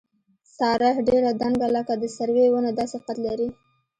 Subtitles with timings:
[0.57, 3.47] ساره ډېره دنګه لکه د سروې ونه داسې قد لري.